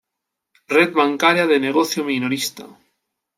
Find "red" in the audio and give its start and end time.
0.75-0.93